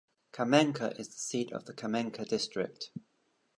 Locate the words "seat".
1.19-1.51